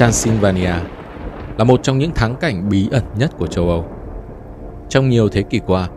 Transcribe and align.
Transylvania 0.00 0.74
là 1.58 1.64
một 1.64 1.82
trong 1.82 1.98
những 1.98 2.10
thắng 2.10 2.36
cảnh 2.36 2.68
bí 2.68 2.88
ẩn 2.92 3.02
nhất 3.18 3.30
của 3.38 3.46
châu 3.46 3.68
Âu. 3.68 3.84
Trong 4.88 5.08
nhiều 5.08 5.28
thế 5.28 5.42
kỷ 5.42 5.60
qua, 5.66 5.88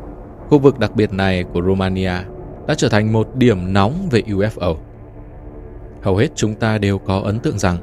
khu 0.49 0.59
vực 0.59 0.79
đặc 0.79 0.95
biệt 0.95 1.13
này 1.13 1.43
của 1.43 1.61
Romania 1.61 2.11
đã 2.67 2.75
trở 2.77 2.89
thành 2.89 3.13
một 3.13 3.35
điểm 3.35 3.73
nóng 3.73 4.07
về 4.11 4.21
UFO. 4.27 4.75
Hầu 6.01 6.17
hết 6.17 6.27
chúng 6.35 6.55
ta 6.55 6.77
đều 6.77 6.97
có 6.97 7.19
ấn 7.19 7.39
tượng 7.39 7.59
rằng 7.59 7.77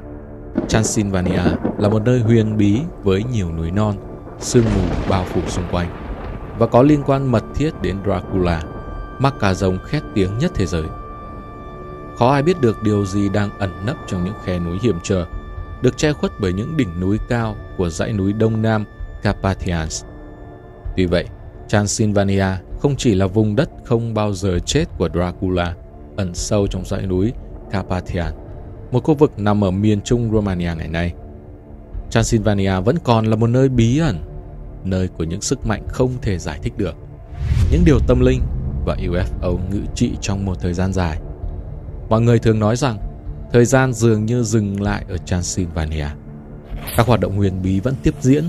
Transylvania 0.67 1.41
là 1.77 1.89
một 1.89 2.05
nơi 2.05 2.19
huyền 2.19 2.57
bí 2.57 2.81
với 3.03 3.23
nhiều 3.23 3.51
núi 3.51 3.71
non, 3.71 3.95
sương 4.39 4.65
mù 4.75 5.09
bao 5.09 5.23
phủ 5.23 5.41
xung 5.47 5.65
quanh 5.71 5.87
và 6.59 6.67
có 6.67 6.81
liên 6.81 7.03
quan 7.05 7.31
mật 7.31 7.43
thiết 7.55 7.71
đến 7.81 7.97
Dracula, 8.05 8.63
mắc 9.19 9.33
cà 9.39 9.53
rồng 9.53 9.77
khét 9.83 10.03
tiếng 10.13 10.37
nhất 10.37 10.51
thế 10.55 10.65
giới. 10.65 10.85
Khó 12.17 12.31
ai 12.31 12.43
biết 12.43 12.61
được 12.61 12.83
điều 12.83 13.05
gì 13.05 13.29
đang 13.29 13.49
ẩn 13.59 13.71
nấp 13.85 13.95
trong 14.07 14.23
những 14.23 14.35
khe 14.43 14.59
núi 14.59 14.77
hiểm 14.81 14.99
trở, 15.03 15.25
được 15.81 15.97
che 15.97 16.13
khuất 16.13 16.31
bởi 16.39 16.53
những 16.53 16.77
đỉnh 16.77 16.99
núi 16.99 17.17
cao 17.29 17.55
của 17.77 17.89
dãy 17.89 18.13
núi 18.13 18.33
Đông 18.33 18.61
Nam 18.61 18.85
Carpathians. 19.23 20.03
Tuy 20.95 21.05
vậy, 21.05 21.25
Transylvania 21.67 22.45
không 22.79 22.95
chỉ 22.95 23.15
là 23.15 23.27
vùng 23.27 23.55
đất 23.55 23.69
không 23.83 24.13
bao 24.13 24.33
giờ 24.33 24.59
chết 24.59 24.85
của 24.97 25.09
Dracula, 25.13 25.75
ẩn 26.15 26.33
sâu 26.33 26.67
trong 26.67 26.85
dãy 26.85 27.01
núi 27.01 27.33
Carpathian, 27.71 28.33
một 28.91 29.03
khu 29.03 29.13
vực 29.13 29.39
nằm 29.39 29.63
ở 29.63 29.71
miền 29.71 30.01
trung 30.01 30.31
Romania 30.33 30.75
ngày 30.77 30.87
nay. 30.87 31.13
Transylvania 32.09 32.79
vẫn 32.79 32.95
còn 33.03 33.25
là 33.25 33.35
một 33.35 33.47
nơi 33.47 33.69
bí 33.69 33.99
ẩn, 33.99 34.17
nơi 34.83 35.07
của 35.07 35.23
những 35.23 35.41
sức 35.41 35.65
mạnh 35.65 35.83
không 35.87 36.11
thể 36.21 36.37
giải 36.37 36.59
thích 36.63 36.73
được, 36.77 36.95
những 37.71 37.81
điều 37.85 37.99
tâm 38.07 38.19
linh 38.19 38.41
và 38.85 38.95
UFO 38.95 39.57
ngự 39.71 39.81
trị 39.95 40.11
trong 40.21 40.45
một 40.45 40.59
thời 40.59 40.73
gian 40.73 40.93
dài. 40.93 41.21
Mọi 42.09 42.21
người 42.21 42.39
thường 42.39 42.59
nói 42.59 42.75
rằng 42.75 42.97
thời 43.53 43.65
gian 43.65 43.93
dường 43.93 44.25
như 44.25 44.43
dừng 44.43 44.81
lại 44.81 45.05
ở 45.09 45.17
Transylvania. 45.17 46.07
Các 46.97 47.07
hoạt 47.07 47.19
động 47.19 47.37
huyền 47.37 47.61
bí 47.61 47.79
vẫn 47.79 47.95
tiếp 48.03 48.13
diễn 48.21 48.43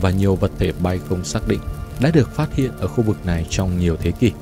và 0.00 0.10
nhiều 0.10 0.34
vật 0.34 0.50
thể 0.58 0.72
bay 0.82 1.00
không 1.08 1.24
xác 1.24 1.48
định 1.48 1.60
đã 2.02 2.10
được 2.10 2.30
phát 2.34 2.54
hiện 2.54 2.70
ở 2.78 2.86
khu 2.86 3.04
vực 3.04 3.26
này 3.26 3.46
trong 3.50 3.78
nhiều 3.78 3.96
thế 3.96 4.10
kỷ. 4.10 4.32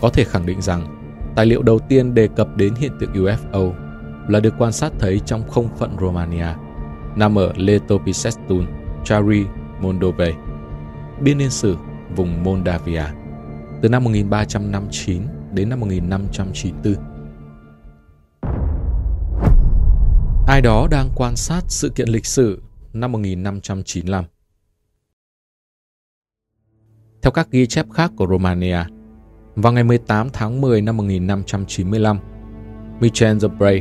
Có 0.00 0.10
thể 0.10 0.24
khẳng 0.24 0.46
định 0.46 0.62
rằng, 0.62 0.96
tài 1.36 1.46
liệu 1.46 1.62
đầu 1.62 1.78
tiên 1.78 2.14
đề 2.14 2.28
cập 2.36 2.56
đến 2.56 2.74
hiện 2.74 2.92
tượng 3.00 3.12
UFO 3.12 3.72
là 4.28 4.40
được 4.40 4.54
quan 4.58 4.72
sát 4.72 4.92
thấy 4.98 5.20
trong 5.26 5.48
không 5.48 5.68
phận 5.78 5.96
Romania, 6.00 6.46
nằm 7.16 7.38
ở 7.38 7.52
Letopisestun, 7.56 8.66
Chari, 9.04 9.44
Moldova, 9.80 10.26
biên 11.20 11.38
niên 11.38 11.50
sử 11.50 11.76
vùng 12.16 12.44
Moldavia, 12.44 13.04
từ 13.82 13.88
năm 13.88 14.04
1359 14.04 15.22
đến 15.52 15.68
năm 15.68 15.80
1594. 15.80 17.09
Ai 20.50 20.60
đó 20.60 20.88
đang 20.90 21.10
quan 21.14 21.36
sát 21.36 21.60
sự 21.68 21.88
kiện 21.88 22.08
lịch 22.08 22.26
sử 22.26 22.62
năm 22.92 23.12
1595. 23.12 24.24
Theo 27.22 27.30
các 27.30 27.50
ghi 27.50 27.66
chép 27.66 27.86
khác 27.92 28.12
của 28.16 28.26
Romania, 28.26 28.78
vào 29.54 29.72
ngày 29.72 29.84
18 29.84 30.30
tháng 30.32 30.60
10 30.60 30.82
năm 30.82 30.96
1595, 30.96 32.18
Michel 33.00 33.38
the 33.38 33.48
Brave, 33.48 33.80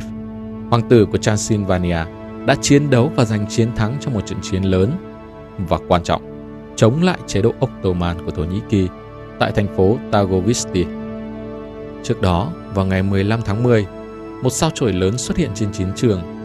hoàng 0.69 0.89
tử 0.89 1.05
của 1.11 1.17
Transylvania, 1.17 2.05
đã 2.45 2.55
chiến 2.61 2.89
đấu 2.89 3.11
và 3.15 3.25
giành 3.25 3.47
chiến 3.49 3.75
thắng 3.75 3.97
trong 4.01 4.13
một 4.13 4.21
trận 4.25 4.39
chiến 4.41 4.63
lớn 4.63 4.91
và 5.57 5.77
quan 5.87 6.03
trọng 6.03 6.21
chống 6.75 7.03
lại 7.03 7.17
chế 7.27 7.41
độ 7.41 7.53
Ottoman 7.65 8.25
của 8.25 8.31
Thổ 8.31 8.43
Nhĩ 8.43 8.59
Kỳ 8.69 8.87
tại 9.39 9.51
thành 9.51 9.75
phố 9.75 9.97
Tagovisti. 10.11 10.85
Trước 12.03 12.21
đó, 12.21 12.51
vào 12.73 12.85
ngày 12.85 13.03
15 13.03 13.41
tháng 13.45 13.63
10, 13.63 13.85
một 14.43 14.49
sao 14.49 14.69
chổi 14.73 14.93
lớn 14.93 15.17
xuất 15.17 15.37
hiện 15.37 15.49
trên 15.55 15.71
chiến 15.71 15.91
trường 15.95 16.38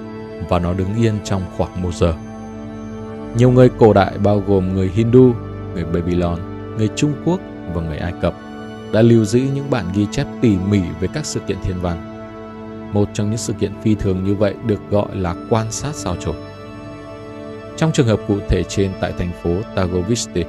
và 0.48 0.58
nó 0.58 0.74
đứng 0.74 0.94
yên 0.98 1.14
trong 1.24 1.42
khoảng 1.56 1.82
một 1.82 1.94
giờ. 1.94 2.14
Nhiều 3.36 3.50
người 3.50 3.68
cổ 3.78 3.92
đại 3.92 4.18
bao 4.18 4.42
gồm 4.46 4.74
người 4.74 4.90
Hindu, 4.94 5.32
người 5.74 5.84
Babylon, 5.84 6.38
người 6.78 6.88
Trung 6.96 7.12
Quốc 7.24 7.40
và 7.74 7.82
người 7.82 7.98
Ai 7.98 8.12
Cập 8.20 8.34
đã 8.92 9.02
lưu 9.02 9.24
giữ 9.24 9.40
những 9.54 9.70
bản 9.70 9.84
ghi 9.94 10.06
chép 10.10 10.26
tỉ 10.40 10.56
mỉ 10.70 10.80
về 11.00 11.08
các 11.14 11.26
sự 11.26 11.40
kiện 11.40 11.56
thiên 11.62 11.80
văn. 11.82 12.10
Một 12.92 13.08
trong 13.14 13.30
những 13.30 13.38
sự 13.38 13.52
kiện 13.52 13.72
phi 13.82 13.94
thường 13.94 14.24
như 14.24 14.34
vậy 14.34 14.54
được 14.66 14.80
gọi 14.90 15.16
là 15.16 15.34
quan 15.50 15.72
sát 15.72 15.94
sao 15.94 16.16
chổi. 16.20 16.34
Trong 17.76 17.92
trường 17.92 18.06
hợp 18.06 18.20
cụ 18.28 18.36
thể 18.48 18.62
trên 18.62 18.90
tại 19.00 19.12
thành 19.18 19.30
phố 19.42 19.50
Tagovisti, 19.74 20.44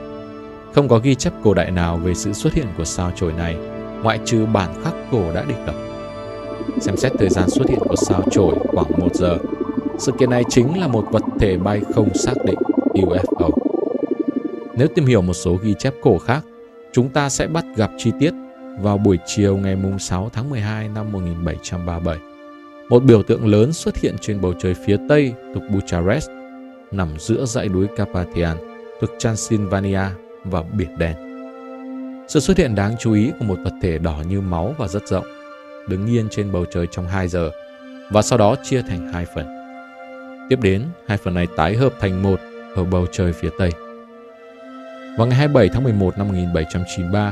không 0.73 0.87
có 0.87 0.99
ghi 0.99 1.15
chép 1.15 1.33
cổ 1.43 1.53
đại 1.53 1.71
nào 1.71 1.97
về 1.97 2.13
sự 2.13 2.33
xuất 2.33 2.53
hiện 2.53 2.67
của 2.77 2.85
sao 2.85 3.11
chổi 3.15 3.33
này, 3.33 3.57
ngoại 4.03 4.19
trừ 4.25 4.45
bản 4.45 4.69
khắc 4.83 4.93
cổ 5.11 5.33
đã 5.33 5.43
đề 5.43 5.55
cập. 5.65 5.75
Xem 6.81 6.97
xét 6.97 7.11
thời 7.19 7.29
gian 7.29 7.49
xuất 7.49 7.69
hiện 7.69 7.79
của 7.79 7.95
sao 7.95 8.21
chổi 8.31 8.55
khoảng 8.67 8.99
1 8.99 9.15
giờ, 9.15 9.37
sự 9.99 10.11
kiện 10.11 10.29
này 10.29 10.43
chính 10.49 10.79
là 10.79 10.87
một 10.87 11.05
vật 11.11 11.23
thể 11.39 11.57
bay 11.57 11.81
không 11.93 12.13
xác 12.13 12.33
định 12.45 12.57
UFO. 12.93 13.49
Nếu 14.77 14.87
tìm 14.95 15.05
hiểu 15.05 15.21
một 15.21 15.33
số 15.33 15.57
ghi 15.63 15.73
chép 15.79 15.93
cổ 16.01 16.17
khác, 16.17 16.45
chúng 16.91 17.09
ta 17.09 17.29
sẽ 17.29 17.47
bắt 17.47 17.65
gặp 17.75 17.91
chi 17.97 18.11
tiết 18.19 18.33
vào 18.81 18.97
buổi 18.97 19.19
chiều 19.25 19.57
ngày 19.57 19.77
6 19.99 20.29
tháng 20.33 20.49
12 20.49 20.89
năm 20.89 21.11
1737. 21.11 22.17
Một 22.89 23.03
biểu 23.03 23.23
tượng 23.23 23.47
lớn 23.47 23.73
xuất 23.73 23.97
hiện 23.97 24.15
trên 24.21 24.41
bầu 24.41 24.53
trời 24.59 24.73
phía 24.73 24.97
tây 25.09 25.33
thuộc 25.53 25.63
Bucharest, 25.73 26.29
nằm 26.91 27.09
giữa 27.19 27.45
dãy 27.45 27.69
núi 27.69 27.87
Carpathian 27.97 28.57
thuộc 29.01 29.09
Transylvania 29.19 30.01
và 30.43 30.63
Biển 30.77 30.97
Đen. 30.97 31.15
Sự 32.27 32.39
xuất 32.39 32.57
hiện 32.57 32.75
đáng 32.75 32.95
chú 32.99 33.13
ý 33.13 33.31
của 33.39 33.45
một 33.45 33.57
vật 33.63 33.73
thể 33.81 33.97
đỏ 33.97 34.17
như 34.29 34.41
máu 34.41 34.75
và 34.77 34.87
rất 34.87 35.07
rộng, 35.07 35.25
đứng 35.89 36.07
yên 36.07 36.27
trên 36.31 36.51
bầu 36.51 36.65
trời 36.73 36.87
trong 36.91 37.07
2 37.07 37.27
giờ 37.27 37.51
và 38.11 38.21
sau 38.21 38.37
đó 38.37 38.55
chia 38.63 38.81
thành 38.81 39.13
hai 39.13 39.25
phần. 39.35 39.54
Tiếp 40.49 40.59
đến, 40.61 40.85
hai 41.07 41.17
phần 41.17 41.33
này 41.33 41.47
tái 41.55 41.75
hợp 41.75 41.93
thành 41.99 42.23
một 42.23 42.39
ở 42.75 42.83
bầu 42.83 43.05
trời 43.11 43.33
phía 43.33 43.49
tây. 43.57 43.71
Vào 45.17 45.27
ngày 45.27 45.37
27 45.37 45.69
tháng 45.73 45.83
11 45.83 46.17
năm 46.17 46.27
1793, 46.27 47.31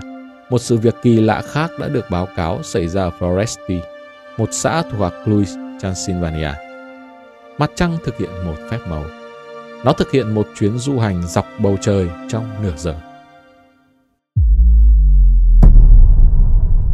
một 0.49 0.59
sự 0.59 0.77
việc 0.77 0.95
kỳ 1.01 1.21
lạ 1.21 1.41
khác 1.41 1.71
đã 1.79 1.87
được 1.87 2.05
báo 2.09 2.27
cáo 2.35 2.63
xảy 2.63 2.87
ra 2.87 3.03
ở 3.03 3.11
Foresti, 3.19 3.79
một 4.37 4.49
xã 4.51 4.81
thuộc 4.81 5.13
Cluj, 5.25 5.79
Transylvania. 5.79 6.51
Mặt 7.57 7.71
trăng 7.75 7.97
thực 8.05 8.17
hiện 8.17 8.29
một 8.45 8.55
phép 8.69 8.79
màu. 8.87 9.03
Nó 9.85 9.93
thực 9.93 10.11
hiện 10.11 10.35
một 10.35 10.47
chuyến 10.59 10.77
du 10.77 10.99
hành 10.99 11.27
dọc 11.27 11.45
bầu 11.59 11.77
trời 11.81 12.07
trong 12.29 12.63
nửa 12.63 12.73
giờ. 12.77 12.95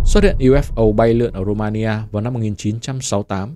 Xuất 0.05 0.23
hiện 0.23 0.35
UFO 0.39 0.95
bay 0.95 1.13
lượn 1.13 1.33
ở 1.33 1.45
Romania 1.45 1.91
vào 2.11 2.21
năm 2.21 2.33
1968. 2.33 3.55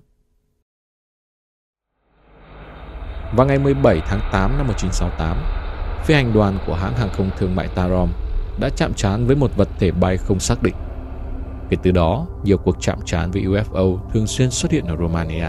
Vào 3.36 3.48
ngày 3.48 3.60
17 3.60 4.02
tháng 4.08 4.20
8 4.32 4.58
năm 4.58 4.68
1968, 4.68 5.38
phi 6.04 6.14
hành 6.14 6.34
đoàn 6.34 6.58
của 6.68 6.74
hãng 6.74 6.94
hàng 6.98 7.10
không 7.14 7.30
thương 7.38 7.56
mại 7.56 7.68
Tarom 7.68 8.10
đã 8.60 8.70
chạm 8.76 8.94
trán 8.94 9.28
với 9.28 9.36
một 9.36 9.52
vật 9.58 9.68
thể 9.80 9.92
bay 9.92 10.18
không 10.18 10.40
xác 10.40 10.64
định. 10.64 10.76
Kể 11.70 11.78
từ 11.84 11.92
đó, 11.92 12.26
nhiều 12.44 12.58
cuộc 12.58 12.76
chạm 12.80 12.98
trán 13.06 13.32
với 13.32 13.42
UFO 13.42 13.98
thường 14.14 14.28
xuyên 14.28 14.52
xuất 14.52 14.72
hiện 14.72 14.86
ở 14.86 14.98
Romania 14.98 15.48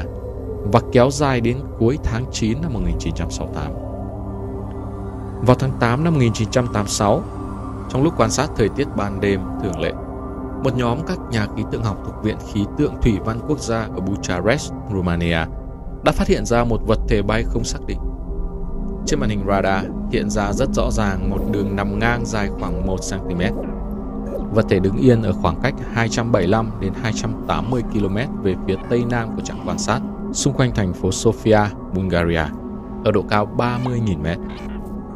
và 0.73 0.81
kéo 0.93 1.11
dài 1.11 1.41
đến 1.41 1.59
cuối 1.78 1.99
tháng 2.05 2.25
9 2.33 2.62
năm 2.62 2.73
1968. 2.73 3.73
Vào 5.47 5.56
tháng 5.56 5.73
8 5.81 6.05
năm 6.05 6.15
1986, 6.15 7.23
trong 7.91 8.03
lúc 8.03 8.15
quan 8.17 8.31
sát 8.31 8.50
thời 8.56 8.69
tiết 8.69 8.89
ban 8.97 9.21
đêm 9.21 9.41
thường 9.62 9.81
lệ, 9.81 9.93
một 10.65 10.77
nhóm 10.77 10.99
các 11.06 11.19
nhà 11.31 11.47
khí 11.56 11.62
tượng 11.71 11.84
học 11.84 11.97
thuộc 12.05 12.25
Viện 12.25 12.37
Khí 12.53 12.65
tượng 12.78 12.94
Thủy 13.03 13.19
văn 13.25 13.41
Quốc 13.49 13.59
gia 13.59 13.81
ở 13.81 14.00
Bucharest, 14.00 14.73
Romania 14.93 15.39
đã 16.04 16.12
phát 16.12 16.28
hiện 16.28 16.47
ra 16.47 16.65
một 16.65 16.81
vật 16.87 16.98
thể 17.09 17.22
bay 17.22 17.42
không 17.42 17.65
xác 17.65 17.78
định. 17.87 17.98
Trên 19.06 19.20
màn 19.20 19.31
hình 19.31 19.44
radar 19.48 19.84
hiện 20.12 20.31
ra 20.31 20.53
rất 20.53 20.69
rõ 20.75 20.91
ràng 20.91 21.31
một 21.31 21.38
đường 21.53 21.76
nằm 21.76 21.98
ngang 21.98 22.26
dài 22.26 22.48
khoảng 22.60 22.87
1 22.87 22.97
cm. 23.10 23.41
Vật 24.54 24.66
thể 24.69 24.78
đứng 24.78 24.97
yên 24.97 25.22
ở 25.22 25.32
khoảng 25.32 25.60
cách 25.62 25.75
275 25.93 26.70
đến 26.81 26.93
280 27.03 27.82
km 27.93 28.16
về 28.43 28.54
phía 28.66 28.76
tây 28.91 29.04
nam 29.10 29.37
của 29.37 29.43
trạm 29.43 29.56
quan 29.66 29.78
sát, 29.78 30.00
xung 30.32 30.54
quanh 30.54 30.75
thành 30.75 30.93
phố 30.93 31.09
Sofia, 31.09 31.66
Bulgaria, 31.94 32.44
ở 33.05 33.12
độ 33.12 33.23
cao 33.31 33.49
30.000 33.56 34.19
m. 34.19 34.43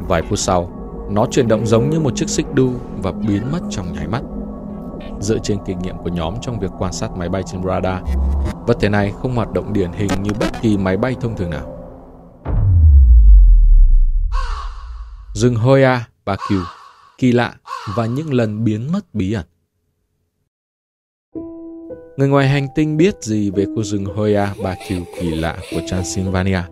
Vài 0.09 0.23
phút 0.23 0.39
sau, 0.39 0.71
nó 1.11 1.27
chuyển 1.31 1.49
động 1.49 1.67
giống 1.67 1.91
như 1.91 2.01
một 2.01 2.17
chiếc 2.17 2.29
xích 2.29 2.47
đu 2.55 2.71
và 3.03 3.13
biến 3.13 3.43
mất 3.53 3.61
trong 3.71 3.93
nháy 3.93 4.09
mắt. 4.09 4.23
Dựa 5.21 5.39
trên 5.39 5.59
kinh 5.67 5.79
nghiệm 5.79 5.97
của 5.97 6.11
nhóm 6.11 6.35
trong 6.41 6.59
việc 6.59 6.71
quan 6.79 6.93
sát 6.93 7.17
máy 7.17 7.29
bay 7.29 7.43
trên 7.43 7.63
radar, 7.65 8.03
vật 8.69 8.77
thể 8.81 8.89
này 8.89 9.13
không 9.23 9.35
hoạt 9.37 9.53
động 9.53 9.73
điển 9.73 9.93
hình 9.93 10.11
như 10.23 10.31
bất 10.41 10.63
kỳ 10.63 10.77
máy 10.77 10.97
bay 10.97 11.17
thông 11.21 11.37
thường 11.37 11.51
nào. 11.51 11.75
rừng 15.35 15.55
Hoya, 15.55 15.93
à, 15.93 16.09
Baku, 16.25 16.57
kỳ 17.19 17.33
lạ 17.33 17.55
và 17.97 18.07
những 18.07 18.33
lần 18.33 18.65
biến 18.65 18.93
mất 18.93 19.15
bí 19.15 19.33
ẩn. 19.33 19.47
Người 22.17 22.29
ngoài 22.29 22.49
hành 22.49 22.67
tinh 22.75 22.97
biết 22.97 23.23
gì 23.23 23.51
về 23.51 23.65
khu 23.65 23.83
rừng 23.83 24.05
Hoya 24.05 24.45
à, 24.45 24.55
Baku 24.63 25.05
kỳ 25.21 25.35
lạ 25.35 25.57
của 25.71 25.81
Transylvania? 25.87 26.63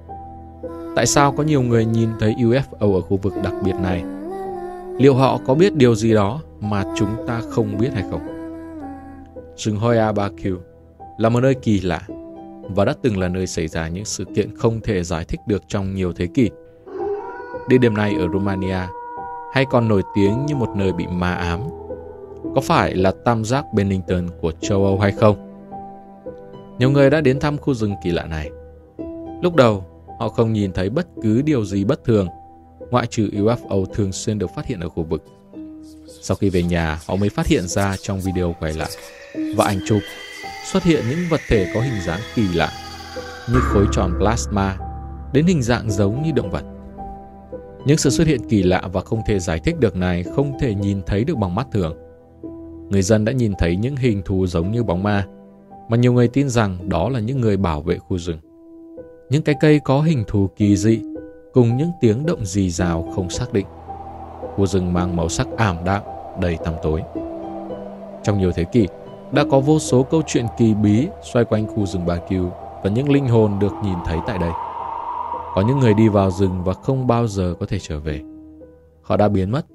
Tại 0.97 1.07
sao 1.07 1.33
có 1.33 1.43
nhiều 1.43 1.63
người 1.63 1.85
nhìn 1.85 2.11
thấy 2.21 2.35
UFO 2.39 2.95
ở 2.95 3.01
khu 3.01 3.17
vực 3.17 3.35
đặc 3.45 3.55
biệt 3.65 3.75
này? 3.83 4.05
Liệu 4.99 5.15
họ 5.15 5.41
có 5.47 5.55
biết 5.55 5.75
điều 5.75 5.95
gì 5.95 6.15
đó 6.15 6.41
mà 6.61 6.85
chúng 6.97 7.27
ta 7.27 7.41
không 7.51 7.79
biết 7.79 7.91
hay 7.95 8.05
không? 8.11 8.21
Rừng 9.57 9.77
Hoya 9.77 10.09
à, 10.09 10.13
Baku 10.13 10.57
là 11.17 11.29
một 11.29 11.41
nơi 11.41 11.55
kỳ 11.55 11.81
lạ. 11.81 12.01
và 12.69 12.85
đã 12.85 12.95
từng 13.03 13.19
là 13.19 13.29
nơi 13.29 13.47
xảy 13.47 13.69
ra 13.69 13.89
những 13.89 14.05
sự 14.05 14.25
kiện 14.35 14.57
không 14.57 14.81
thể 14.81 15.03
giải 15.03 15.25
thích 15.25 15.41
được 15.47 15.63
trong 15.69 15.95
nhiều 15.95 16.13
thế 16.13 16.27
kỷ. 16.27 16.51
Địa 17.69 17.79
điểm 17.79 17.95
này 17.95 18.15
ở 18.19 18.29
Romania 18.33 18.79
hay 19.53 19.65
còn 19.71 19.89
nổi 19.89 20.03
tiếng 20.15 20.47
như 20.47 20.57
một 20.57 20.69
nơi 20.77 20.93
bị 20.93 21.07
ma 21.07 21.35
ám. 21.35 21.61
Có 22.55 22.61
phải 22.61 22.95
là 22.95 23.13
tam 23.25 23.45
giác 23.45 23.65
Bennington 23.73 24.27
của 24.41 24.53
châu 24.61 24.85
Âu 24.85 24.99
hay 24.99 25.13
không? 25.13 25.37
Nhiều 26.79 26.91
người 26.91 27.11
đã 27.11 27.21
đến 27.21 27.41
thăm 27.41 27.59
khu 27.59 27.75
rừng 27.75 27.95
kỳ 28.05 28.11
lạ 28.11 28.25
này. 28.25 28.51
Lúc 29.43 29.55
đầu, 29.55 29.85
họ 30.19 30.29
không 30.29 30.53
nhìn 30.53 30.73
thấy 30.73 30.91
bất 30.91 31.07
cứ 31.23 31.43
điều 31.43 31.65
gì 31.65 31.85
bất 31.85 32.05
thường, 32.05 32.29
ngoại 32.91 33.07
trừ 33.07 33.31
UFO 33.33 33.85
thường 33.85 34.13
xuyên 34.13 34.39
được 34.39 34.51
phát 34.57 34.67
hiện 34.67 34.81
ở 34.81 34.89
khu 34.89 35.03
vực. 35.03 35.25
Sau 36.21 36.37
khi 36.37 36.51
về 36.51 36.63
nhà, 36.63 37.01
họ 37.07 37.17
mới 37.17 37.29
phát 37.29 37.47
hiện 37.47 37.69
ra 37.69 37.97
trong 37.97 38.21
video 38.21 38.55
quay 38.61 38.73
lại 38.73 38.91
và 39.57 39.65
ảnh 39.65 39.79
chụp 39.87 40.01
xuất 40.73 40.83
hiện 40.83 41.05
những 41.11 41.19
vật 41.31 41.41
thể 41.49 41.71
có 41.75 41.81
hình 41.81 42.01
dáng 42.07 42.21
kỳ 42.35 42.49
lạ 42.55 42.73
như 43.53 43.59
khối 43.61 43.87
tròn 43.93 44.13
plasma 44.19 44.79
đến 45.33 45.47
hình 45.47 45.63
dạng 45.63 45.91
giống 45.91 46.23
như 46.23 46.33
động 46.33 46.51
vật. 46.51 46.65
Những 47.87 47.97
sự 47.97 48.11
xuất 48.11 48.27
hiện 48.27 48.49
kỳ 48.49 48.63
lạ 48.63 48.83
và 48.93 49.01
không 49.01 49.21
thể 49.27 49.39
giải 49.39 49.61
thích 49.65 49.81
được 49.81 49.97
này 49.97 50.23
không 50.23 50.53
thể 50.61 50.75
nhìn 50.75 51.03
thấy 51.07 51.25
được 51.25 51.39
bằng 51.39 51.55
mắt 51.55 51.67
thường. 51.73 51.97
Người 52.91 53.03
dân 53.03 53.25
đã 53.25 53.33
nhìn 53.33 53.53
thấy 53.59 53.77
những 53.77 53.97
hình 53.97 54.23
thù 54.23 54.47
giống 54.47 54.73
như 54.73 54.83
bóng 54.83 55.03
ma, 55.03 55.27
mà 55.89 55.97
nhiều 55.97 56.13
người 56.13 56.29
tin 56.29 56.49
rằng 56.49 56.89
đó 56.89 57.09
là 57.09 57.21
những 57.21 57.41
người 57.41 57.57
bảo 57.57 57.83
vệ 57.83 57.99
khu 57.99 58.19
rừng. 58.19 58.39
Những 59.31 59.43
cái 59.43 59.55
cây 59.61 59.81
có 59.85 60.01
hình 60.01 60.25
thù 60.27 60.49
kỳ 60.57 60.77
dị 60.77 61.01
cùng 61.53 61.77
những 61.77 61.91
tiếng 62.01 62.27
động 62.27 62.45
rì 62.45 62.71
rào 62.71 63.13
không 63.15 63.31
xác 63.31 63.53
định. 63.53 63.67
Khu 64.55 64.67
rừng 64.67 64.93
mang 64.93 65.17
màu 65.17 65.29
sắc 65.29 65.47
ảm 65.57 65.77
đạm, 65.85 66.03
đầy 66.41 66.57
tăm 66.65 66.75
tối. 66.83 67.03
Trong 68.23 68.39
nhiều 68.39 68.53
thế 68.53 68.65
kỷ, 68.65 68.87
đã 69.33 69.45
có 69.51 69.61
vô 69.61 69.79
số 69.79 70.03
câu 70.03 70.23
chuyện 70.27 70.47
kỳ 70.59 70.75
bí 70.75 71.09
xoay 71.33 71.45
quanh 71.45 71.67
khu 71.67 71.87
rừng 71.87 72.07
Baku 72.07 72.51
và 72.85 72.91
những 72.91 73.13
linh 73.13 73.29
hồn 73.29 73.59
được 73.59 73.73
nhìn 73.83 73.99
thấy 74.05 74.19
tại 74.27 74.39
đây. 74.39 74.51
Có 75.55 75.65
những 75.69 75.79
người 75.79 75.95
đi 75.95 76.09
vào 76.09 76.31
rừng 76.31 76.65
và 76.65 76.73
không 76.73 77.07
bao 77.07 77.27
giờ 77.27 77.55
có 77.61 77.67
thể 77.67 77.79
trở 77.79 78.01
về. 78.01 78.21
Họ 79.03 79.17
đã 79.17 79.29
biến 79.29 79.51
mất, 79.51 79.67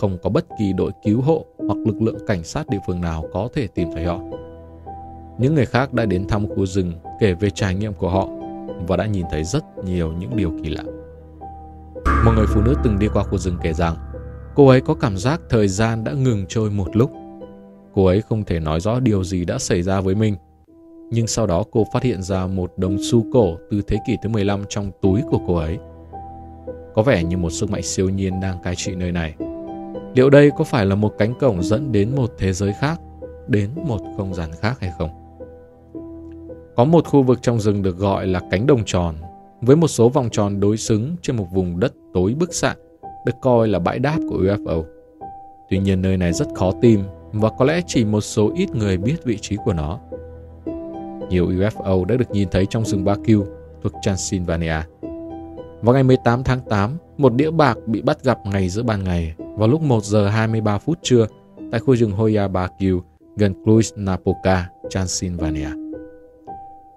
không 0.00 0.18
có 0.22 0.30
bất 0.30 0.46
kỳ 0.58 0.72
đội 0.72 0.92
cứu 1.04 1.20
hộ 1.20 1.44
hoặc 1.58 1.78
lực 1.86 2.02
lượng 2.02 2.18
cảnh 2.26 2.44
sát 2.44 2.68
địa 2.68 2.78
phương 2.86 3.00
nào 3.00 3.24
có 3.32 3.48
thể 3.54 3.66
tìm 3.66 3.88
thấy 3.94 4.04
họ. 4.04 4.18
Những 5.38 5.54
người 5.54 5.66
khác 5.66 5.92
đã 5.92 6.04
đến 6.04 6.28
thăm 6.28 6.48
khu 6.48 6.66
rừng 6.66 6.92
kể 7.20 7.34
về 7.34 7.50
trải 7.50 7.74
nghiệm 7.74 7.94
của 7.94 8.08
họ 8.08 8.28
và 8.88 8.96
đã 8.96 9.06
nhìn 9.06 9.26
thấy 9.30 9.44
rất 9.44 9.64
nhiều 9.84 10.12
những 10.12 10.36
điều 10.36 10.52
kỳ 10.62 10.70
lạ. 10.70 10.82
Một 12.24 12.32
người 12.36 12.46
phụ 12.48 12.60
nữ 12.60 12.74
từng 12.84 12.98
đi 12.98 13.08
qua 13.14 13.22
khu 13.22 13.38
rừng 13.38 13.56
kể 13.62 13.72
rằng 13.72 13.96
cô 14.54 14.68
ấy 14.68 14.80
có 14.80 14.94
cảm 14.94 15.16
giác 15.16 15.40
thời 15.50 15.68
gian 15.68 16.04
đã 16.04 16.12
ngừng 16.12 16.46
trôi 16.48 16.70
một 16.70 16.96
lúc. 16.96 17.10
Cô 17.98 18.04
ấy 18.04 18.20
không 18.20 18.44
thể 18.44 18.60
nói 18.60 18.80
rõ 18.80 19.00
điều 19.00 19.24
gì 19.24 19.44
đã 19.44 19.58
xảy 19.58 19.82
ra 19.82 20.00
với 20.00 20.14
mình 20.14 20.36
nhưng 21.10 21.26
sau 21.26 21.46
đó 21.46 21.64
cô 21.70 21.86
phát 21.92 22.02
hiện 22.02 22.22
ra 22.22 22.46
một 22.46 22.72
đồng 22.76 22.96
xu 23.10 23.24
cổ 23.32 23.56
từ 23.70 23.82
thế 23.82 23.96
kỷ 24.06 24.16
thứ 24.22 24.28
15 24.28 24.64
trong 24.68 24.90
túi 25.02 25.22
của 25.30 25.40
cô 25.46 25.54
ấy. 25.54 25.78
Có 26.94 27.02
vẻ 27.02 27.24
như 27.24 27.36
một 27.36 27.50
sức 27.50 27.70
mạnh 27.70 27.82
siêu 27.82 28.08
nhiên 28.08 28.40
đang 28.40 28.62
cai 28.62 28.74
trị 28.74 28.94
nơi 28.94 29.12
này. 29.12 29.34
Liệu 30.14 30.30
đây 30.30 30.50
có 30.58 30.64
phải 30.64 30.86
là 30.86 30.94
một 30.94 31.14
cánh 31.18 31.34
cổng 31.40 31.62
dẫn 31.62 31.92
đến 31.92 32.16
một 32.16 32.30
thế 32.38 32.52
giới 32.52 32.72
khác, 32.72 33.00
đến 33.48 33.70
một 33.86 33.98
không 34.16 34.34
gian 34.34 34.50
khác 34.60 34.80
hay 34.80 34.90
không? 34.98 35.10
Có 36.76 36.84
một 36.84 37.06
khu 37.06 37.22
vực 37.22 37.42
trong 37.42 37.60
rừng 37.60 37.82
được 37.82 37.96
gọi 37.96 38.26
là 38.26 38.40
cánh 38.50 38.66
đồng 38.66 38.82
tròn, 38.86 39.14
với 39.60 39.76
một 39.76 39.88
số 39.88 40.08
vòng 40.08 40.28
tròn 40.32 40.60
đối 40.60 40.76
xứng 40.76 41.16
trên 41.22 41.36
một 41.36 41.46
vùng 41.52 41.80
đất 41.80 41.92
tối 42.14 42.34
bức 42.38 42.54
xạ, 42.54 42.74
được 43.26 43.34
coi 43.40 43.68
là 43.68 43.78
bãi 43.78 43.98
đáp 43.98 44.18
của 44.30 44.38
UFO. 44.38 44.84
Tuy 45.70 45.78
nhiên 45.78 46.02
nơi 46.02 46.16
này 46.16 46.32
rất 46.32 46.48
khó 46.54 46.72
tìm 46.82 47.00
và 47.32 47.50
có 47.58 47.64
lẽ 47.64 47.80
chỉ 47.86 48.04
một 48.04 48.20
số 48.20 48.52
ít 48.54 48.74
người 48.74 48.96
biết 48.96 49.24
vị 49.24 49.38
trí 49.38 49.56
của 49.64 49.72
nó. 49.72 50.00
Nhiều 51.30 51.46
UFO 51.46 52.04
đã 52.04 52.16
được 52.16 52.30
nhìn 52.30 52.48
thấy 52.50 52.66
trong 52.66 52.84
rừng 52.84 53.04
Baku 53.04 53.44
thuộc 53.82 53.92
Transylvania. 54.02 54.76
Vào 55.82 55.94
ngày 55.94 56.02
18 56.02 56.44
tháng 56.44 56.60
8, 56.60 56.96
một 57.16 57.34
đĩa 57.34 57.50
bạc 57.50 57.78
bị 57.86 58.02
bắt 58.02 58.24
gặp 58.24 58.38
ngay 58.44 58.68
giữa 58.68 58.82
ban 58.82 59.04
ngày 59.04 59.34
vào 59.38 59.68
lúc 59.68 59.82
1 59.82 60.04
giờ 60.04 60.28
23 60.28 60.78
phút 60.78 60.98
trưa 61.02 61.26
tại 61.70 61.80
khu 61.80 61.96
rừng 61.96 62.12
Hoya 62.12 62.48
Baku 62.48 63.00
gần 63.36 63.54
Cluj-Napoca, 63.64 64.62
Transylvania. 64.90 65.68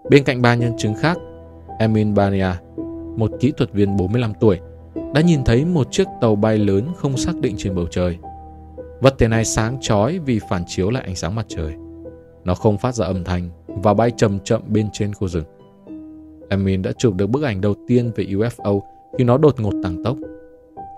Bên 0.10 0.24
cạnh 0.24 0.42
ba 0.42 0.56
nhân 0.56 0.78
chứng 0.78 0.94
khác, 0.94 1.18
Emin 1.80 2.13
Bania, 2.13 2.50
một 3.18 3.31
kỹ 3.39 3.51
thuật 3.57 3.74
viên 3.74 3.98
45 3.98 4.33
tuổi, 4.39 4.60
đã 5.13 5.22
nhìn 5.22 5.44
thấy 5.44 5.66
một 5.66 5.92
chiếc 5.92 6.07
tàu 6.22 6.36
bay 6.36 6.57
lớn 6.57 6.88
không 6.95 7.18
xác 7.18 7.36
định 7.42 7.56
trên 7.57 7.75
bầu 7.75 7.86
trời. 7.92 8.18
Vật 9.01 9.15
thể 9.18 9.27
này 9.27 9.45
sáng 9.45 9.77
chói 9.81 10.19
vì 10.19 10.39
phản 10.50 10.63
chiếu 10.68 10.89
lại 10.89 11.03
ánh 11.03 11.15
sáng 11.15 11.36
mặt 11.36 11.45
trời. 11.50 11.74
Nó 12.44 12.56
không 12.56 12.77
phát 12.77 12.95
ra 12.95 13.06
âm 13.06 13.24
thanh 13.24 13.50
và 13.68 13.94
bay 13.94 14.12
chậm 14.18 14.39
chậm 14.39 14.62
bên 14.68 14.89
trên 14.94 15.13
khu 15.13 15.27
rừng. 15.27 15.45
Emin 16.50 16.81
đã 16.81 16.92
chụp 16.98 17.15
được 17.15 17.27
bức 17.27 17.44
ảnh 17.44 17.62
đầu 17.62 17.75
tiên 17.88 18.12
về 18.15 18.24
UFO 18.25 18.81
khi 19.18 19.24
nó 19.24 19.38
đột 19.38 19.59
ngột 19.59 19.74
tăng 19.83 20.03
tốc. 20.03 20.18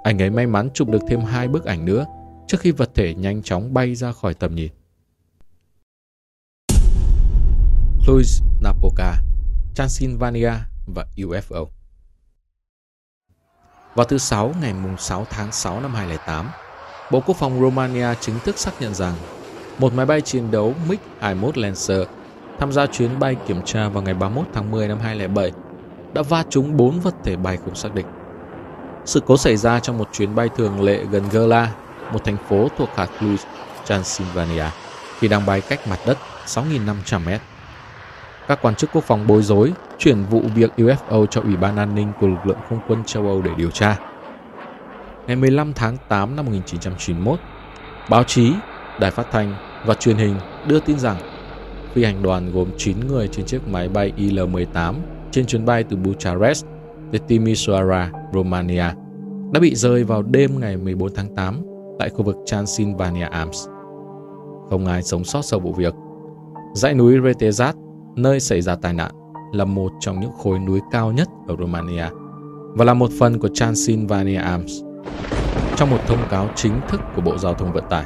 Anh 0.03 0.21
ấy 0.21 0.29
may 0.29 0.47
mắn 0.47 0.69
chụp 0.73 0.89
được 0.89 1.01
thêm 1.07 1.19
hai 1.19 1.47
bức 1.47 1.65
ảnh 1.65 1.85
nữa 1.85 2.05
trước 2.47 2.59
khi 2.59 2.71
vật 2.71 2.89
thể 2.95 3.13
nhanh 3.13 3.43
chóng 3.43 3.73
bay 3.73 3.95
ra 3.95 4.11
khỏi 4.11 4.33
tầm 4.33 4.55
nhìn. 4.55 4.71
Louis 8.07 8.41
Napoca, 8.61 9.15
Transylvania 9.75 10.53
và 10.87 11.05
UFO 11.17 11.65
Vào 13.95 14.05
thứ 14.05 14.17
Sáu 14.17 14.53
ngày 14.61 14.73
6 14.97 15.25
tháng 15.29 15.51
6 15.51 15.81
năm 15.81 15.93
2008, 15.93 16.49
Bộ 17.13 17.19
Quốc 17.25 17.37
phòng 17.37 17.61
Romania 17.61 18.07
chính 18.19 18.39
thức 18.39 18.57
xác 18.57 18.71
nhận 18.79 18.93
rằng 18.93 19.13
một 19.79 19.93
máy 19.93 20.05
bay 20.05 20.21
chiến 20.21 20.51
đấu 20.51 20.73
MiG-21 20.89 21.51
Lancer 21.55 22.01
tham 22.59 22.71
gia 22.71 22.85
chuyến 22.85 23.19
bay 23.19 23.35
kiểm 23.47 23.61
tra 23.61 23.89
vào 23.89 24.03
ngày 24.03 24.13
31 24.13 24.47
tháng 24.53 24.71
10 24.71 24.87
năm 24.87 24.99
2007 24.99 25.51
đã 26.13 26.21
va 26.21 26.43
trúng 26.49 26.77
4 26.77 26.99
vật 26.99 27.15
thể 27.23 27.35
bay 27.35 27.57
không 27.57 27.75
xác 27.75 27.95
định. 27.95 28.05
Sự 29.05 29.21
cố 29.25 29.37
xảy 29.37 29.57
ra 29.57 29.79
trong 29.79 29.97
một 29.97 30.09
chuyến 30.11 30.35
bay 30.35 30.49
thường 30.57 30.81
lệ 30.81 31.03
gần 31.11 31.23
Gela, 31.31 31.73
một 32.13 32.23
thành 32.23 32.37
phố 32.49 32.67
thuộc 32.77 32.89
hạt 32.95 33.07
Cluj, 33.19 33.37
Transylvania, 33.85 34.65
khi 35.19 35.27
đang 35.27 35.45
bay 35.45 35.61
cách 35.61 35.87
mặt 35.87 35.99
đất 36.05 36.17
6.500 36.45 37.25
mét. 37.25 37.41
Các 38.47 38.59
quan 38.61 38.75
chức 38.75 38.89
quốc 38.93 39.03
phòng 39.03 39.27
bối 39.27 39.43
rối 39.43 39.73
chuyển 39.97 40.23
vụ 40.25 40.41
việc 40.55 40.71
UFO 40.77 41.25
cho 41.25 41.41
Ủy 41.41 41.55
ban 41.55 41.77
An 41.77 41.95
ninh 41.95 42.11
của 42.19 42.27
lực 42.27 42.45
lượng 42.45 42.59
không 42.69 42.79
quân 42.87 43.03
châu 43.05 43.27
Âu 43.27 43.41
để 43.41 43.51
điều 43.57 43.71
tra. 43.71 44.12
Ngày 45.27 45.35
15 45.35 45.73
tháng 45.73 45.97
8 46.09 46.35
năm 46.35 46.45
1991, 46.45 47.39
báo 48.09 48.23
chí, 48.23 48.53
đài 48.99 49.11
phát 49.11 49.27
thanh 49.31 49.55
và 49.85 49.93
truyền 49.93 50.17
hình 50.17 50.35
đưa 50.67 50.79
tin 50.79 50.99
rằng 50.99 51.17
phi 51.93 52.03
hành 52.03 52.23
đoàn 52.23 52.51
gồm 52.53 52.67
9 52.77 53.07
người 53.07 53.27
trên 53.27 53.45
chiếc 53.45 53.67
máy 53.67 53.89
bay 53.89 54.13
Il-18 54.17 54.93
trên 55.31 55.45
chuyến 55.45 55.65
bay 55.65 55.83
từ 55.83 55.97
Bucharest 55.97 56.65
đến 57.11 57.21
Timisoara, 57.27 58.11
Romania 58.33 58.85
đã 59.53 59.59
bị 59.59 59.75
rơi 59.75 60.03
vào 60.03 60.21
đêm 60.21 60.59
ngày 60.59 60.77
14 60.77 61.15
tháng 61.15 61.35
8 61.35 61.61
tại 61.99 62.09
khu 62.09 62.23
vực 62.23 62.35
Transylvania 62.45 63.25
Arms. 63.25 63.67
Không 64.69 64.85
ai 64.85 65.03
sống 65.03 65.23
sót 65.23 65.41
sau 65.41 65.59
vụ 65.59 65.73
việc. 65.73 65.93
Dãy 66.73 66.93
núi 66.93 67.19
Retezat, 67.19 67.73
nơi 68.15 68.39
xảy 68.39 68.61
ra 68.61 68.75
tai 68.75 68.93
nạn, 68.93 69.11
là 69.53 69.65
một 69.65 69.91
trong 69.99 70.19
những 70.19 70.31
khối 70.31 70.59
núi 70.59 70.79
cao 70.91 71.11
nhất 71.11 71.27
ở 71.47 71.55
Romania 71.59 72.05
và 72.75 72.85
là 72.85 72.93
một 72.93 73.11
phần 73.19 73.39
của 73.39 73.49
Transylvania 73.53 74.35
Arms. 74.35 74.71
Trong 75.75 75.89
một 75.89 75.97
thông 76.07 76.29
cáo 76.29 76.49
chính 76.55 76.73
thức 76.87 77.01
của 77.15 77.21
Bộ 77.21 77.37
Giao 77.37 77.53
thông 77.53 77.73
Vận 77.73 77.83
tải, 77.89 78.05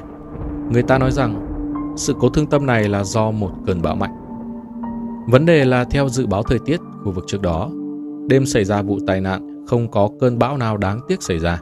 người 0.72 0.84
ta 0.84 0.98
nói 0.98 1.12
rằng 1.12 1.48
sự 1.98 2.16
cố 2.20 2.30
thương 2.30 2.48
tâm 2.48 2.66
này 2.66 2.90
là 2.90 3.04
do 3.04 3.32
một 3.32 3.52
cơn 3.66 3.82
bão 3.82 3.96
mạnh. 3.96 4.16
Vấn 5.28 5.46
đề 5.46 5.66
là 5.66 5.84
theo 5.84 6.10
dự 6.10 6.28
báo 6.28 6.44
thời 6.44 6.60
tiết 6.60 6.80
khu 7.04 7.12
vực 7.12 7.24
trước 7.28 7.42
đó, 7.42 7.70
đêm 8.28 8.46
xảy 8.46 8.66
ra 8.66 8.82
vụ 8.82 9.00
tai 9.08 9.22
nạn 9.22 9.66
không 9.68 9.92
có 9.92 10.10
cơn 10.20 10.40
bão 10.40 10.58
nào 10.58 10.78
đáng 10.78 11.00
tiếc 11.08 11.24
xảy 11.24 11.40
ra. 11.40 11.60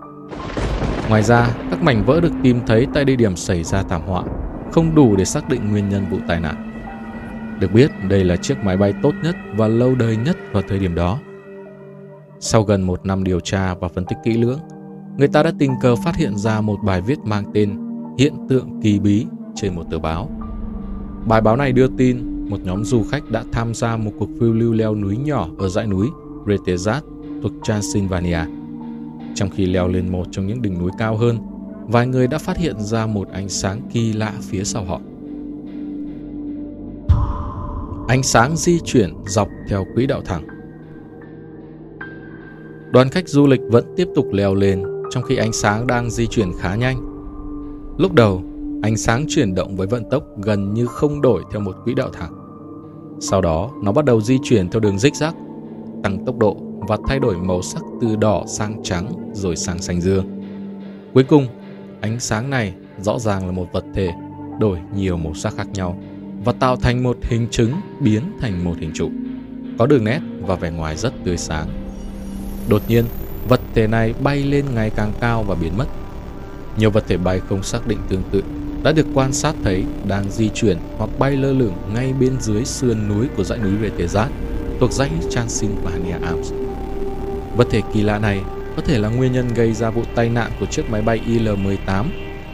Ngoài 1.09 1.23
ra, 1.23 1.47
các 1.69 1.83
mảnh 1.83 2.03
vỡ 2.05 2.21
được 2.21 2.31
tìm 2.43 2.59
thấy 2.67 2.87
tại 2.93 3.05
địa 3.05 3.15
điểm 3.15 3.35
xảy 3.35 3.63
ra 3.63 3.83
thảm 3.83 4.01
họa 4.07 4.23
không 4.71 4.95
đủ 4.95 5.15
để 5.15 5.25
xác 5.25 5.49
định 5.49 5.71
nguyên 5.71 5.89
nhân 5.89 6.05
vụ 6.11 6.17
tai 6.27 6.39
nạn. 6.39 6.71
Được 7.59 7.71
biết, 7.73 7.91
đây 8.09 8.23
là 8.23 8.35
chiếc 8.35 8.63
máy 8.63 8.77
bay 8.77 8.93
tốt 9.03 9.11
nhất 9.23 9.35
và 9.55 9.67
lâu 9.67 9.95
đời 9.95 10.17
nhất 10.17 10.37
vào 10.51 10.63
thời 10.67 10.79
điểm 10.79 10.95
đó. 10.95 11.19
Sau 12.39 12.63
gần 12.63 12.81
một 12.81 13.05
năm 13.05 13.23
điều 13.23 13.39
tra 13.39 13.73
và 13.73 13.87
phân 13.87 14.05
tích 14.05 14.17
kỹ 14.23 14.33
lưỡng, 14.33 14.59
người 15.17 15.27
ta 15.27 15.43
đã 15.43 15.51
tình 15.59 15.71
cờ 15.81 15.95
phát 15.95 16.15
hiện 16.15 16.37
ra 16.37 16.61
một 16.61 16.77
bài 16.83 17.01
viết 17.01 17.19
mang 17.19 17.43
tên 17.53 17.85
Hiện 18.17 18.33
tượng 18.49 18.79
kỳ 18.81 18.99
bí 18.99 19.25
trên 19.55 19.75
một 19.75 19.83
tờ 19.91 19.99
báo. 19.99 20.29
Bài 21.27 21.41
báo 21.41 21.55
này 21.55 21.71
đưa 21.71 21.87
tin 21.87 22.35
một 22.49 22.57
nhóm 22.63 22.83
du 22.83 23.03
khách 23.03 23.31
đã 23.31 23.43
tham 23.51 23.73
gia 23.73 23.97
một 23.97 24.11
cuộc 24.19 24.29
phiêu 24.39 24.53
lưu 24.53 24.73
leo 24.73 24.95
núi 24.95 25.17
nhỏ 25.17 25.47
ở 25.57 25.69
dãy 25.69 25.87
núi 25.87 26.07
Retezat 26.45 27.01
thuộc 27.41 27.51
Transylvania. 27.63 28.39
Trong 29.35 29.49
khi 29.49 29.65
leo 29.65 29.87
lên 29.87 30.11
một 30.11 30.25
trong 30.31 30.47
những 30.47 30.61
đỉnh 30.61 30.79
núi 30.79 30.91
cao 30.97 31.17
hơn, 31.17 31.37
vài 31.87 32.07
người 32.07 32.27
đã 32.27 32.37
phát 32.37 32.57
hiện 32.57 32.75
ra 32.79 33.05
một 33.05 33.29
ánh 33.31 33.49
sáng 33.49 33.81
kỳ 33.93 34.13
lạ 34.13 34.33
phía 34.41 34.63
sau 34.63 34.83
họ. 34.83 35.01
Ánh 38.07 38.23
sáng 38.23 38.57
di 38.57 38.79
chuyển 38.79 39.13
dọc 39.27 39.47
theo 39.69 39.85
quỹ 39.95 40.05
đạo 40.05 40.21
thẳng. 40.25 40.47
Đoàn 42.91 43.09
khách 43.09 43.29
du 43.29 43.47
lịch 43.47 43.61
vẫn 43.71 43.85
tiếp 43.95 44.07
tục 44.15 44.25
leo 44.33 44.55
lên 44.55 44.94
trong 45.09 45.23
khi 45.23 45.35
ánh 45.35 45.53
sáng 45.53 45.87
đang 45.87 46.09
di 46.09 46.27
chuyển 46.27 46.51
khá 46.59 46.75
nhanh. 46.75 47.01
Lúc 47.97 48.13
đầu, 48.13 48.43
ánh 48.81 48.97
sáng 48.97 49.25
chuyển 49.29 49.55
động 49.55 49.75
với 49.75 49.87
vận 49.87 50.09
tốc 50.09 50.23
gần 50.43 50.73
như 50.73 50.85
không 50.85 51.21
đổi 51.21 51.43
theo 51.51 51.61
một 51.61 51.75
quỹ 51.83 51.93
đạo 51.93 52.09
thẳng. 52.13 52.33
Sau 53.19 53.41
đó, 53.41 53.71
nó 53.83 53.91
bắt 53.91 54.05
đầu 54.05 54.21
di 54.21 54.37
chuyển 54.43 54.69
theo 54.69 54.79
đường 54.79 54.99
rích 54.99 55.15
rắc, 55.15 55.35
tăng 56.03 56.25
tốc 56.25 56.37
độ 56.37 56.57
và 56.87 56.97
thay 57.07 57.19
đổi 57.19 57.37
màu 57.37 57.61
sắc 57.61 57.81
từ 58.01 58.15
đỏ 58.15 58.43
sang 58.47 58.83
trắng 58.83 59.31
rồi 59.33 59.55
sang 59.55 59.81
xanh 59.81 60.01
dương. 60.01 60.25
Cuối 61.13 61.23
cùng, 61.23 61.47
ánh 62.01 62.19
sáng 62.19 62.49
này 62.49 62.73
rõ 62.99 63.19
ràng 63.19 63.45
là 63.45 63.51
một 63.51 63.67
vật 63.73 63.85
thể 63.93 64.13
đổi 64.59 64.79
nhiều 64.95 65.17
màu 65.17 65.33
sắc 65.33 65.55
khác 65.55 65.67
nhau 65.73 65.99
và 66.45 66.51
tạo 66.51 66.75
thành 66.75 67.03
một 67.03 67.17
hình 67.21 67.47
trứng 67.51 67.71
biến 67.99 68.21
thành 68.39 68.63
một 68.63 68.75
hình 68.79 68.91
trụ. 68.93 69.09
Có 69.77 69.85
đường 69.85 70.03
nét 70.03 70.19
và 70.41 70.55
vẻ 70.55 70.71
ngoài 70.71 70.97
rất 70.97 71.13
tươi 71.23 71.37
sáng. 71.37 71.67
Đột 72.69 72.81
nhiên, 72.87 73.05
vật 73.47 73.61
thể 73.73 73.87
này 73.87 74.13
bay 74.23 74.43
lên 74.43 74.65
ngày 74.75 74.89
càng 74.89 75.13
cao 75.19 75.43
và 75.43 75.55
biến 75.55 75.77
mất. 75.77 75.85
Nhiều 76.77 76.91
vật 76.91 77.03
thể 77.07 77.17
bay 77.17 77.41
không 77.49 77.63
xác 77.63 77.87
định 77.87 77.99
tương 78.09 78.23
tự 78.31 78.43
đã 78.83 78.91
được 78.91 79.05
quan 79.13 79.33
sát 79.33 79.55
thấy 79.63 79.83
đang 80.07 80.31
di 80.31 80.49
chuyển 80.49 80.77
hoặc 80.97 81.09
bay 81.19 81.31
lơ 81.31 81.53
lửng 81.53 81.73
ngay 81.93 82.13
bên 82.19 82.39
dưới 82.39 82.65
sườn 82.65 83.07
núi 83.07 83.27
của 83.37 83.43
dãy 83.43 83.59
núi 83.59 83.71
Retezat 83.81 84.27
thuộc 84.79 84.91
dãy 84.91 85.09
Transylvania 85.29 86.17
Alps. 86.23 86.51
Vật 87.55 87.67
thể 87.71 87.81
kỳ 87.93 88.01
lạ 88.01 88.19
này 88.19 88.41
có 88.75 88.81
thể 88.81 88.99
là 88.99 89.09
nguyên 89.09 89.31
nhân 89.31 89.47
gây 89.55 89.73
ra 89.73 89.89
vụ 89.89 90.01
tai 90.15 90.29
nạn 90.29 90.51
của 90.59 90.65
chiếc 90.65 90.89
máy 90.89 91.01
bay 91.01 91.21
Il-18 91.27 92.05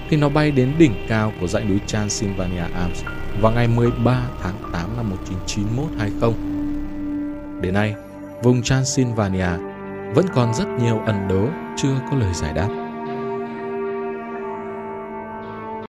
khi 0.10 0.18
nó 0.18 0.30
bay 0.30 0.52
đến 0.52 0.72
đỉnh 0.78 0.94
cao 1.08 1.34
của 1.42 1.48
dãy 1.48 1.64
núi 1.64 1.80
Transylvania 1.88 2.64
Alps 2.74 3.04
vào 3.42 3.52
ngày 3.52 3.68
13 3.68 4.22
tháng 4.42 4.56
8 4.74 4.98
năm 4.98 5.06
1991-20. 6.22 6.34
Đến 7.62 7.74
nay, 7.74 7.96
vùng 8.44 8.62
Transylvania 8.62 9.71
vẫn 10.14 10.26
còn 10.34 10.54
rất 10.54 10.68
nhiều 10.80 11.00
ẩn 11.06 11.28
đố 11.28 11.48
chưa 11.78 11.94
có 12.12 12.18
lời 12.18 12.34
giải 12.34 12.54
đáp. 12.54 12.81